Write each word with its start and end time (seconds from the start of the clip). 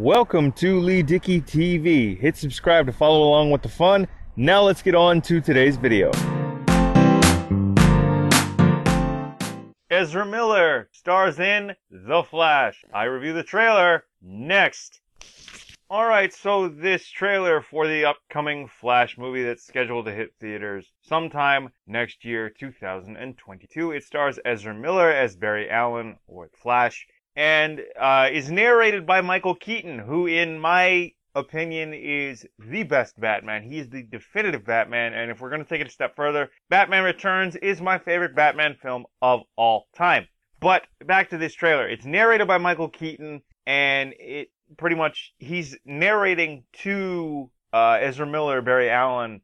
Welcome 0.00 0.52
to 0.52 0.78
Lee 0.78 1.02
Dickey 1.02 1.40
TV. 1.40 2.18
Hit 2.18 2.36
subscribe 2.36 2.84
to 2.84 2.92
follow 2.92 3.22
along 3.22 3.50
with 3.50 3.62
the 3.62 3.70
fun. 3.70 4.06
Now 4.36 4.60
let's 4.60 4.82
get 4.82 4.94
on 4.94 5.22
to 5.22 5.40
today's 5.40 5.78
video. 5.78 6.10
Ezra 9.88 10.26
Miller 10.26 10.90
stars 10.92 11.40
in 11.40 11.74
The 11.90 12.22
Flash. 12.24 12.84
I 12.92 13.04
review 13.04 13.32
the 13.32 13.42
trailer 13.42 14.04
next. 14.20 15.00
Alright, 15.90 16.34
so 16.34 16.68
this 16.68 17.08
trailer 17.08 17.62
for 17.62 17.88
the 17.88 18.04
upcoming 18.04 18.68
Flash 18.68 19.16
movie 19.16 19.44
that's 19.44 19.66
scheduled 19.66 20.04
to 20.06 20.12
hit 20.12 20.34
theaters 20.38 20.92
sometime 21.00 21.70
next 21.86 22.22
year, 22.22 22.50
2022. 22.50 23.92
It 23.92 24.04
stars 24.04 24.38
Ezra 24.44 24.74
Miller 24.74 25.10
as 25.10 25.36
Barry 25.36 25.70
Allen, 25.70 26.18
or 26.26 26.50
Flash, 26.54 27.06
and 27.36 27.82
uh, 28.00 28.28
is 28.32 28.50
narrated 28.50 29.06
by 29.06 29.20
Michael 29.20 29.54
Keaton, 29.54 29.98
who, 29.98 30.26
in 30.26 30.58
my 30.58 31.12
opinion, 31.34 31.92
is 31.92 32.46
the 32.58 32.82
best 32.82 33.20
Batman. 33.20 33.62
He 33.62 33.78
is 33.78 33.90
the 33.90 34.02
definitive 34.02 34.64
Batman, 34.64 35.12
and 35.12 35.30
if 35.30 35.40
we're 35.40 35.50
going 35.50 35.62
to 35.62 35.68
take 35.68 35.82
it 35.82 35.86
a 35.86 35.90
step 35.90 36.16
further, 36.16 36.50
Batman 36.70 37.04
Returns 37.04 37.54
is 37.56 37.80
my 37.80 37.98
favorite 37.98 38.34
Batman 38.34 38.76
film 38.80 39.04
of 39.20 39.42
all 39.54 39.86
time. 39.94 40.26
But 40.60 40.86
back 41.04 41.30
to 41.30 41.38
this 41.38 41.54
trailer. 41.54 41.86
It's 41.86 42.06
narrated 42.06 42.48
by 42.48 42.56
Michael 42.56 42.88
Keaton, 42.88 43.42
and 43.66 44.14
it 44.18 44.48
pretty 44.78 44.96
much 44.96 45.34
he's 45.38 45.76
narrating 45.84 46.64
to 46.82 47.50
uh, 47.72 47.98
Ezra 48.00 48.26
Miller, 48.26 48.62
Barry 48.62 48.88
Allen, 48.88 49.42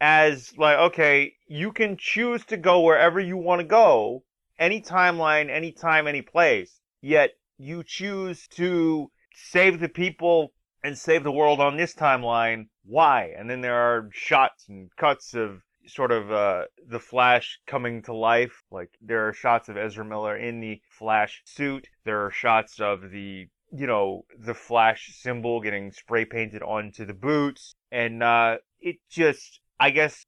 as 0.00 0.56
like, 0.56 0.78
okay, 0.78 1.34
you 1.48 1.72
can 1.72 1.96
choose 1.96 2.44
to 2.46 2.56
go 2.56 2.80
wherever 2.80 3.18
you 3.18 3.36
want 3.36 3.60
to 3.60 3.66
go, 3.66 4.22
any 4.56 4.80
timeline, 4.80 5.50
any 5.50 5.72
time, 5.72 6.06
any 6.06 6.22
place. 6.22 6.80
Yet 7.06 7.32
you 7.58 7.82
choose 7.84 8.48
to 8.52 9.10
save 9.34 9.78
the 9.78 9.90
people 9.90 10.54
and 10.82 10.96
save 10.96 11.22
the 11.22 11.30
world 11.30 11.60
on 11.60 11.76
this 11.76 11.94
timeline. 11.94 12.68
Why? 12.82 13.34
And 13.36 13.50
then 13.50 13.60
there 13.60 13.74
are 13.76 14.08
shots 14.10 14.66
and 14.70 14.88
cuts 14.96 15.34
of 15.34 15.60
sort 15.86 16.12
of 16.12 16.32
uh, 16.32 16.64
the 16.88 16.98
Flash 16.98 17.58
coming 17.66 18.00
to 18.04 18.14
life. 18.14 18.62
Like 18.70 18.88
there 19.02 19.28
are 19.28 19.34
shots 19.34 19.68
of 19.68 19.76
Ezra 19.76 20.02
Miller 20.02 20.34
in 20.34 20.60
the 20.60 20.80
Flash 20.88 21.42
suit. 21.44 21.90
There 22.06 22.24
are 22.24 22.30
shots 22.30 22.80
of 22.80 23.10
the 23.10 23.48
you 23.70 23.86
know, 23.86 24.24
the 24.38 24.54
Flash 24.54 25.10
symbol 25.14 25.60
getting 25.60 25.92
spray 25.92 26.24
painted 26.24 26.62
onto 26.62 27.04
the 27.04 27.12
boots. 27.12 27.74
And 27.92 28.22
uh, 28.22 28.58
it 28.80 28.96
just, 29.10 29.60
I 29.80 29.90
guess, 29.90 30.26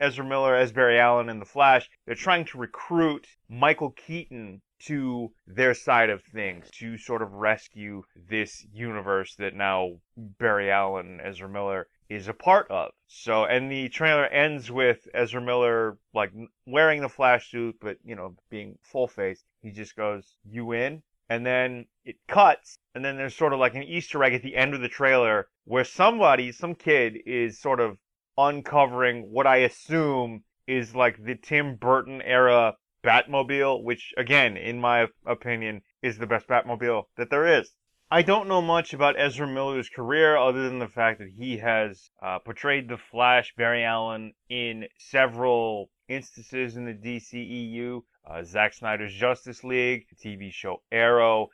Ezra 0.00 0.24
Miller 0.24 0.54
as 0.54 0.72
Barry 0.72 0.98
Allen 0.98 1.28
in 1.28 1.38
the 1.38 1.44
Flash, 1.44 1.88
they're 2.04 2.14
trying 2.14 2.44
to 2.46 2.58
recruit 2.58 3.26
Michael 3.48 3.92
Keaton 3.92 4.60
to 4.80 5.32
their 5.46 5.74
side 5.74 6.10
of 6.10 6.22
things 6.22 6.70
to 6.70 6.98
sort 6.98 7.22
of 7.22 7.32
rescue 7.32 8.02
this 8.14 8.66
universe 8.72 9.34
that 9.36 9.54
now 9.54 10.00
Barry 10.16 10.70
Allen, 10.70 11.20
Ezra 11.22 11.48
Miller, 11.48 11.88
is 12.08 12.28
a 12.28 12.34
part 12.34 12.70
of. 12.70 12.92
So, 13.06 13.44
and 13.44 13.70
the 13.70 13.88
trailer 13.88 14.26
ends 14.26 14.70
with 14.70 15.06
Ezra 15.14 15.40
Miller 15.40 15.98
like 16.14 16.32
wearing 16.66 17.00
the 17.00 17.08
Flash 17.08 17.50
suit, 17.50 17.76
but 17.80 17.98
you 18.04 18.14
know, 18.14 18.36
being 18.50 18.78
full 18.82 19.08
face. 19.08 19.44
He 19.60 19.70
just 19.70 19.94
goes, 19.94 20.36
"You 20.44 20.72
in?" 20.72 21.02
and 21.28 21.44
then 21.44 21.86
it 22.04 22.16
cuts, 22.26 22.78
and 22.94 23.04
then 23.04 23.16
there's 23.16 23.36
sort 23.36 23.52
of 23.52 23.58
like 23.58 23.74
an 23.74 23.82
Easter 23.82 24.24
egg 24.24 24.34
at 24.34 24.42
the 24.42 24.56
end 24.56 24.74
of 24.74 24.80
the 24.80 24.88
trailer 24.88 25.48
where 25.64 25.84
somebody, 25.84 26.50
some 26.50 26.74
kid, 26.74 27.18
is 27.26 27.60
sort 27.60 27.80
of 27.80 27.98
uncovering 28.38 29.30
what 29.30 29.46
I 29.46 29.56
assume 29.58 30.44
is 30.66 30.94
like 30.94 31.22
the 31.22 31.34
Tim 31.34 31.74
Burton 31.74 32.22
era 32.22 32.76
Batmobile, 33.04 33.82
which 33.82 34.14
again, 34.16 34.56
in 34.56 34.80
my 34.80 35.08
opinion, 35.26 35.82
is 36.02 36.18
the 36.18 36.26
best 36.26 36.46
Batmobile 36.46 37.04
that 37.16 37.30
there 37.30 37.58
is. 37.58 37.74
I 38.10 38.22
don't 38.22 38.48
know 38.48 38.62
much 38.62 38.94
about 38.94 39.20
Ezra 39.20 39.46
Miller's 39.46 39.90
career 39.90 40.36
other 40.36 40.62
than 40.62 40.78
the 40.78 40.88
fact 40.88 41.18
that 41.18 41.28
he 41.36 41.58
has 41.58 42.10
uh, 42.22 42.38
portrayed 42.38 42.88
the 42.88 42.96
Flash, 42.96 43.52
Barry 43.54 43.84
Allen, 43.84 44.32
in 44.48 44.86
several 44.98 45.90
instances 46.08 46.76
in 46.76 46.86
the 46.86 46.94
DCEU 46.94 48.02
uh, 48.26 48.44
Zack 48.44 48.74
Snyder's 48.74 49.14
Justice 49.14 49.64
League, 49.64 50.06
TV 50.24 50.52
show 50.52 50.82
Arrow, 50.90 51.48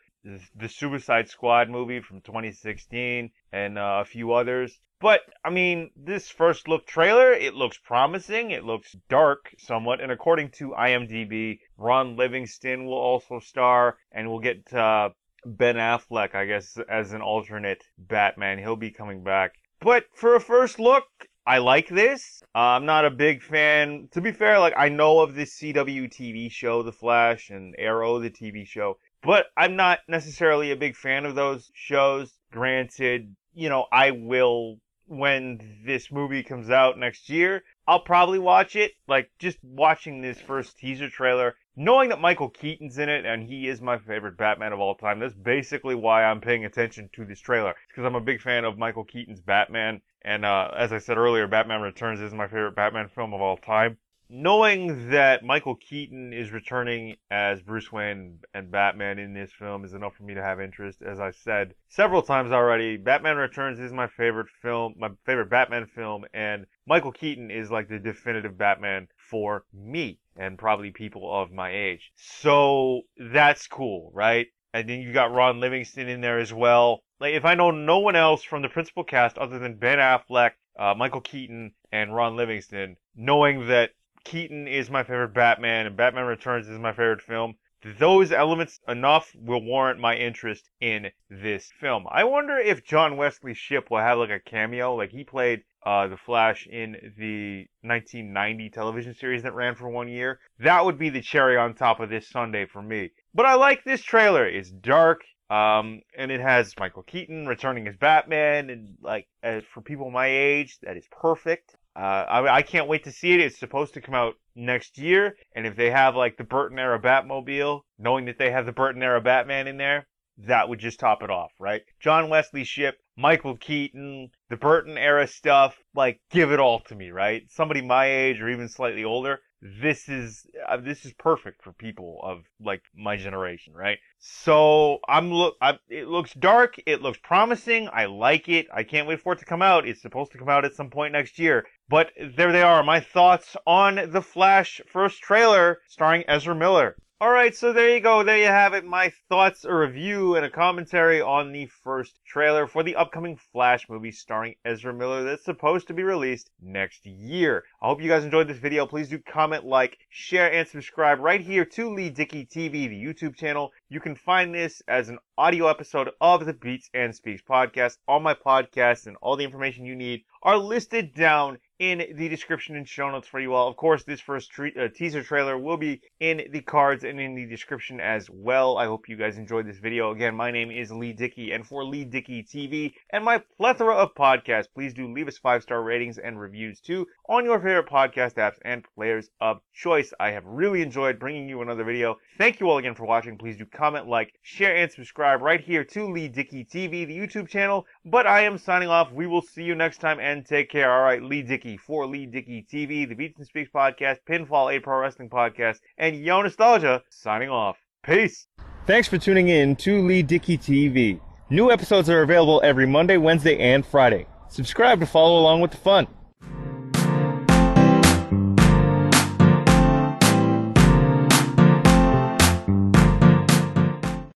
the 0.56 0.68
Suicide 0.68 1.28
Squad 1.28 1.68
movie 1.68 2.00
from 2.00 2.20
2016, 2.22 3.30
and 3.52 3.78
uh, 3.78 3.98
a 4.00 4.04
few 4.04 4.32
others. 4.32 4.80
But 5.00 5.20
I 5.44 5.50
mean, 5.50 5.90
this 5.96 6.30
first 6.30 6.66
look 6.66 6.86
trailer, 6.86 7.32
it 7.32 7.54
looks 7.54 7.76
promising. 7.76 8.50
It 8.50 8.64
looks 8.64 8.96
dark 9.08 9.54
somewhat, 9.58 10.00
and 10.00 10.10
according 10.10 10.50
to 10.52 10.70
IMDb, 10.70 11.58
Ron 11.76 12.16
Livingston 12.16 12.86
will 12.86 12.94
also 12.94 13.38
star, 13.38 13.98
and 14.12 14.30
we'll 14.30 14.40
get 14.40 14.72
uh, 14.72 15.10
Ben 15.44 15.76
Affleck, 15.76 16.34
I 16.34 16.46
guess, 16.46 16.78
as 16.88 17.12
an 17.12 17.20
alternate 17.20 17.84
Batman. 17.98 18.58
He'll 18.58 18.76
be 18.76 18.91
coming 18.91 19.22
back. 19.22 19.56
But 19.80 20.06
for 20.14 20.36
a 20.36 20.41
first 20.41 20.80
look, 20.80 21.04
I 21.46 21.58
like 21.58 21.88
this. 21.88 22.42
Uh, 22.54 22.58
I'm 22.58 22.86
not 22.86 23.04
a 23.04 23.10
big 23.10 23.42
fan. 23.42 24.08
To 24.12 24.22
be 24.22 24.32
fair, 24.32 24.58
like 24.58 24.72
I 24.78 24.88
know 24.88 25.20
of 25.20 25.34
this 25.34 25.58
CW 25.58 26.10
TV 26.10 26.50
show, 26.50 26.82
The 26.82 26.92
Flash, 26.92 27.50
and 27.50 27.74
Arrow, 27.76 28.18
the 28.18 28.30
TV 28.30 28.66
show, 28.66 28.96
but 29.24 29.46
I'm 29.56 29.76
not 29.76 30.00
necessarily 30.06 30.70
a 30.70 30.76
big 30.76 30.96
fan 30.96 31.24
of 31.24 31.34
those 31.34 31.70
shows. 31.74 32.32
Granted, 32.52 33.34
you 33.54 33.68
know, 33.68 33.86
I 33.90 34.10
will 34.10 34.78
when 35.06 35.82
this 35.84 36.10
movie 36.10 36.42
comes 36.42 36.70
out 36.70 36.98
next 36.98 37.28
year. 37.28 37.62
I'll 37.86 38.00
probably 38.00 38.38
watch 38.38 38.76
it. 38.76 38.92
Like 39.06 39.30
just 39.38 39.58
watching 39.62 40.20
this 40.20 40.40
first 40.40 40.78
teaser 40.78 41.10
trailer, 41.10 41.54
knowing 41.76 42.08
that 42.08 42.20
Michael 42.20 42.48
Keaton's 42.48 42.98
in 42.98 43.08
it 43.08 43.26
and 43.26 43.42
he 43.42 43.68
is 43.68 43.80
my 43.80 43.98
favorite 43.98 44.36
Batman 44.36 44.72
of 44.72 44.80
all 44.80 44.94
time. 44.94 45.18
That's 45.18 45.34
basically 45.34 45.94
why 45.94 46.24
I'm 46.24 46.41
paying 46.41 46.64
attention 46.64 47.10
to 47.14 47.24
this 47.24 47.41
trailer 47.41 47.74
because 47.88 48.04
I'm 48.04 48.14
a 48.14 48.20
big 48.20 48.41
fan 48.41 48.64
of 48.64 48.78
Michael 48.78 49.04
Keaton's 49.04 49.41
Batman 49.41 50.00
and 50.22 50.44
uh, 50.44 50.70
as 50.74 50.92
I 50.92 50.98
said 50.98 51.18
earlier, 51.18 51.46
Batman 51.46 51.82
Returns 51.82 52.20
is 52.20 52.32
my 52.32 52.46
favorite 52.46 52.74
Batman 52.74 53.08
film 53.08 53.34
of 53.34 53.42
all 53.42 53.58
time. 53.58 53.98
Knowing 54.37 55.11
that 55.11 55.45
Michael 55.45 55.77
Keaton 55.77 56.33
is 56.33 56.50
returning 56.50 57.17
as 57.31 57.62
Bruce 57.62 57.93
Wayne 57.93 58.41
and 58.53 58.69
Batman 58.69 59.21
in 59.21 59.33
this 59.33 59.53
film 59.53 59.84
is 59.84 59.95
enough 59.95 60.17
for 60.17 60.25
me 60.25 60.34
to 60.34 60.43
have 60.43 60.61
interest. 60.61 61.03
As 61.03 61.21
I 61.21 61.31
said 61.31 61.77
several 61.89 62.21
times 62.21 62.50
already, 62.50 62.97
Batman 62.97 63.37
Returns 63.37 63.78
is 63.78 63.93
my 63.93 64.09
favorite 64.09 64.49
film, 64.61 64.97
my 64.99 65.11
favorite 65.25 65.50
Batman 65.50 65.87
film, 65.87 66.25
and 66.34 66.67
Michael 66.84 67.12
Keaton 67.12 67.53
is 67.53 67.71
like 67.71 67.89
the 67.89 68.00
definitive 68.00 68.59
Batman 68.59 69.06
for 69.31 69.67
me 69.72 70.19
and 70.37 70.59
probably 70.59 70.91
people 70.91 71.33
of 71.33 71.53
my 71.53 71.71
age. 71.71 72.11
So 72.16 73.03
that's 73.16 73.69
cool, 73.69 74.11
right? 74.12 74.49
And 74.72 74.89
then 74.89 75.01
you 75.01 75.12
got 75.12 75.33
Ron 75.33 75.61
Livingston 75.61 76.09
in 76.09 76.22
there 76.22 76.41
as 76.41 76.53
well. 76.53 77.05
Like 77.21 77.34
if 77.34 77.45
I 77.45 77.55
know 77.55 77.71
no 77.71 78.01
one 78.01 78.16
else 78.16 78.43
from 78.43 78.62
the 78.62 78.69
principal 78.69 79.05
cast 79.05 79.39
other 79.39 79.61
than 79.61 79.77
Ben 79.77 79.99
Affleck, 79.99 80.55
uh, 80.77 80.95
Michael 80.97 81.21
Keaton, 81.21 81.75
and 81.93 82.12
Ron 82.12 82.34
Livingston, 82.34 82.97
knowing 83.15 83.69
that 83.69 83.91
Keaton 84.24 84.66
is 84.66 84.90
my 84.90 85.02
favorite 85.02 85.34
Batman 85.34 85.86
and 85.86 85.96
Batman 85.96 86.24
Returns 86.24 86.68
is 86.68 86.78
my 86.78 86.92
favorite 86.92 87.22
film, 87.22 87.54
those 87.98 88.32
elements 88.32 88.80
enough 88.88 89.30
will 89.38 89.62
warrant 89.62 90.00
my 90.00 90.16
interest 90.16 90.70
in 90.80 91.10
this 91.28 91.70
film. 91.78 92.06
I 92.10 92.24
wonder 92.24 92.56
if 92.56 92.84
John 92.84 93.18
Wesley 93.18 93.52
Shipp 93.52 93.90
will 93.90 93.98
have 93.98 94.18
like 94.18 94.30
a 94.30 94.40
cameo, 94.40 94.94
like 94.94 95.10
he 95.10 95.24
played 95.24 95.64
uh, 95.84 96.06
the 96.06 96.16
Flash 96.16 96.66
in 96.66 96.92
the 97.18 97.66
1990 97.82 98.70
television 98.70 99.14
series 99.14 99.42
that 99.42 99.54
ran 99.54 99.74
for 99.74 99.90
one 99.90 100.08
year. 100.08 100.41
That 100.60 100.84
would 100.84 100.98
be 100.98 101.10
the 101.10 101.20
cherry 101.20 101.58
on 101.58 101.74
top 101.74 102.00
of 102.00 102.08
this 102.08 102.30
sundae 102.30 102.66
for 102.66 102.80
me. 102.80 103.10
But 103.34 103.44
I 103.46 103.54
like 103.54 103.84
this 103.84 104.02
trailer. 104.02 104.46
It's 104.46 104.70
dark. 104.70 105.22
Um, 105.50 106.00
and 106.16 106.32
it 106.32 106.41
has 106.41 106.72
Michael 106.80 107.02
Keaton 107.02 107.46
returning 107.46 107.86
as 107.86 107.96
Batman, 107.96 108.70
and 108.70 108.96
like 109.02 109.28
as 109.42 109.62
for 109.62 109.82
people 109.82 110.10
my 110.10 110.26
age, 110.26 110.78
that 110.82 110.96
is 110.96 111.06
perfect. 111.10 111.76
Uh, 111.97 112.25
I, 112.28 112.56
I 112.56 112.62
can't 112.62 112.88
wait 112.88 113.05
to 113.05 113.12
see 113.12 113.32
it. 113.32 113.41
It's 113.41 113.59
supposed 113.59 113.94
to 113.94 114.00
come 114.00 114.15
out 114.15 114.34
next 114.56 114.99
year, 114.99 115.37
and 115.55 115.66
if 115.66 115.77
they 115.77 115.91
have 115.91 116.16
like 116.16 116.37
the 116.37 116.44
Burton 116.44 116.78
era 116.78 117.00
Batmobile, 117.00 117.82
knowing 117.99 118.25
that 118.27 118.38
they 118.38 118.50
have 118.50 118.66
the 118.66 118.72
Burton 118.72 119.03
era 119.03 119.21
Batman 119.21 119.69
in 119.69 119.77
there, 119.77 120.06
that 120.38 120.69
would 120.69 120.81
just 120.81 120.99
top 120.99 121.22
it 121.22 121.31
off, 121.31 121.53
right? 121.60 121.83
John 122.00 122.28
Wesley 122.28 122.65
Shipp, 122.65 122.97
Michael 123.16 123.57
Keaton, 123.57 124.30
the 124.48 124.57
Burton 124.57 124.98
era 124.98 125.28
stuff, 125.28 125.77
like 125.95 126.21
give 126.30 126.51
it 126.51 126.59
all 126.59 126.80
to 126.80 126.95
me, 126.95 127.10
right? 127.10 127.45
Somebody 127.51 127.83
my 127.83 128.07
age 128.07 128.41
or 128.41 128.48
even 128.48 128.68
slightly 128.68 129.04
older, 129.04 129.41
this 129.65 130.10
is 130.10 130.47
uh, 130.68 130.77
this 130.77 131.07
is 131.07 131.15
perfect 131.15 131.63
for 131.63 131.72
people 131.72 132.21
of 132.22 132.45
like 132.60 132.83
my 132.95 133.16
generation, 133.16 133.72
right? 133.72 133.98
So 134.18 134.98
I'm 135.09 135.33
look, 135.33 135.54
I, 135.60 135.78
it 135.89 136.07
looks 136.07 136.34
dark, 136.34 136.77
it 136.86 137.01
looks 137.01 137.18
promising. 137.22 137.89
I 137.91 138.04
like 138.04 138.48
it. 138.48 138.66
I 138.72 138.83
can't 138.83 139.09
wait 139.09 139.22
for 139.22 139.33
it 139.33 139.39
to 139.39 139.47
come 139.47 139.63
out. 139.63 139.89
It's 139.89 140.03
supposed 140.03 140.33
to 140.33 140.39
come 140.39 140.51
out 140.51 140.66
at 140.66 140.74
some 140.74 140.91
point 140.91 141.13
next 141.13 141.39
year. 141.39 141.65
But 141.89 142.13
there 142.19 142.51
they 142.51 142.63
are, 142.63 142.83
my 142.83 143.01
thoughts 143.01 143.57
on 143.66 144.10
the 144.10 144.22
Flash 144.22 144.81
first 144.86 145.21
trailer 145.21 145.81
starring 145.86 146.25
Ezra 146.27 146.54
Miller. 146.54 146.97
Alright, 147.22 147.54
so 147.54 147.72
there 147.72 147.95
you 147.95 148.01
go. 148.01 148.22
There 148.22 148.39
you 148.39 148.47
have 148.47 148.75
it. 148.75 148.84
My 148.84 149.13
thoughts, 149.28 149.65
a 149.65 149.75
review, 149.75 150.34
and 150.34 150.45
a 150.45 150.51
commentary 150.51 151.21
on 151.21 151.53
the 151.53 151.66
first 151.66 152.19
trailer 152.27 152.66
for 152.66 152.83
the 152.83 152.97
upcoming 152.97 153.36
Flash 153.36 153.89
movie 153.89 154.10
starring 154.10 154.57
Ezra 154.65 154.92
Miller 154.92 155.22
that's 155.22 155.45
supposed 155.45 155.86
to 155.86 155.95
be 155.95 156.03
released 156.03 156.51
next 156.60 157.07
year. 157.07 157.65
I 157.84 157.89
hope 157.89 158.01
you 158.01 158.09
guys 158.09 158.25
enjoyed 158.25 158.48
this 158.48 158.57
video. 158.57 158.86
Please 158.86 159.10
do 159.10 159.19
comment, 159.19 159.66
like, 159.66 159.98
share, 160.09 160.51
and 160.51 160.66
subscribe 160.66 161.21
right 161.21 161.42
here 161.42 161.66
to 161.66 161.91
Lee 161.91 162.09
Dickey 162.09 162.47
TV, 162.47 162.89
the 162.89 163.04
YouTube 163.04 163.36
channel. 163.36 163.72
You 163.91 164.01
can 164.01 164.16
find 164.16 164.54
this 164.54 164.81
as 164.89 165.10
an 165.10 165.19
audio 165.36 165.66
episode 165.66 166.09
of 166.19 166.47
the 166.47 166.54
Beats 166.54 166.89
and 166.95 167.15
Speaks 167.15 167.42
podcast. 167.42 167.98
All 168.09 168.21
my 168.21 168.33
podcasts 168.33 169.07
and 169.07 169.19
all 169.21 169.36
the 169.36 169.45
information 169.45 169.84
you 169.84 169.97
need 169.97 170.25
are 170.42 170.57
listed 170.57 171.13
down 171.13 171.59
in 171.78 172.15
the 172.16 172.28
description 172.28 172.77
and 172.77 172.89
show 172.89 173.10
notes 173.10 173.27
for 173.27 173.41
you 173.41 173.53
all. 173.53 173.69
Of 173.69 173.77
course, 173.77 174.04
this 174.04 174.21
first 174.21 174.51
tre- 174.51 174.75
uh, 174.78 174.89
teaser 174.95 175.22
trailer 175.22 175.59
will 175.59 175.77
be 175.77 176.03
in 176.21 176.47
the 176.51 176.60
cards 176.60 177.03
and 177.03 177.19
in 177.19 177.34
the 177.34 177.47
description 177.47 178.01
as 178.01 178.30
well. 178.30 178.78
I 178.78 178.87
hope 178.87 179.09
you 179.09 179.16
guys 179.16 179.39
enjoyed 179.39 179.66
this 179.66 179.78
video. 179.78 180.13
Again, 180.13 180.37
my 180.37 180.51
name 180.51 180.71
is 180.71 180.92
Lee 180.92 181.13
Dickey, 181.13 181.51
and 181.51 181.66
for 181.66 181.84
Lee 181.84 182.04
Dickey 182.04 182.45
TV 182.45 182.95
and 183.10 183.25
my 183.25 183.42
plethora 183.57 183.97
of 183.97 184.15
podcasts, 184.15 184.69
please 184.72 184.95
do 184.95 185.13
leave 185.13 185.27
us 185.27 185.39
five 185.39 185.63
star 185.63 185.83
ratings 185.83 186.19
and 186.19 186.39
reviews 186.39 186.80
too 186.80 187.07
on 187.28 187.45
your 187.45 187.59
favorite 187.74 187.91
podcast 187.91 188.34
apps 188.34 188.59
and 188.65 188.84
players 188.94 189.30
of 189.41 189.59
choice. 189.72 190.12
I 190.21 190.30
have 190.30 190.44
really 190.47 190.80
enjoyed 190.80 191.18
bringing 191.18 191.48
you 191.48 191.60
another 191.60 191.82
video. 191.82 192.18
Thank 192.38 192.60
you 192.60 192.71
all 192.71 192.78
again 192.78 192.94
for 192.94 193.04
watching. 193.04 193.36
Please 193.36 193.56
do 193.56 193.66
comment, 193.66 194.06
like, 194.06 194.32
share, 194.42 194.76
and 194.76 194.92
subscribe 194.92 195.42
right 195.42 195.60
here 195.60 195.82
to 195.82 196.09
Lee 196.12 196.28
Dickey 196.28 196.65
TV, 196.65 197.04
the 197.04 197.18
YouTube 197.18 197.48
channel. 197.48 197.84
But 198.04 198.28
I 198.28 198.42
am 198.42 198.59
signing 198.59 198.88
off. 198.88 199.10
We 199.10 199.26
will 199.26 199.42
see 199.42 199.65
you 199.65 199.74
next 199.74 199.98
time 199.98 200.21
and 200.21 200.47
take 200.47 200.71
care. 200.71 200.92
All 200.92 201.03
right, 201.03 201.21
Lee 201.21 201.42
Dickey 201.42 201.76
for 201.76 202.06
Lee 202.06 202.26
Dickey 202.26 202.65
TV, 202.72 203.09
the 203.09 203.15
Beats 203.16 203.38
and 203.38 203.47
Speaks 203.47 203.71
podcast, 203.74 204.18
Pinfall, 204.28 204.77
a 204.77 204.78
pro 204.78 205.00
wrestling 205.00 205.30
podcast, 205.30 205.78
and 205.98 206.15
Yo 206.15 206.42
Nostalgia 206.42 207.03
signing 207.09 207.48
off. 207.48 207.77
Peace. 208.04 208.47
Thanks 208.86 209.09
for 209.09 209.18
tuning 209.18 209.48
in 209.48 209.74
to 209.77 210.00
Lee 210.06 210.22
Dickey 210.22 210.56
TV. 210.56 211.20
New 211.50 211.72
episodes 211.72 212.09
are 212.09 212.22
available 212.22 212.60
every 212.62 212.86
Monday, 212.86 213.16
Wednesday, 213.16 213.59
and 213.59 213.84
Friday. 213.84 214.27
Subscribe 214.48 215.00
to 215.00 215.06
follow 215.06 215.41
along 215.41 215.60
with 215.60 215.72
the 215.72 215.77
fun. 215.78 216.06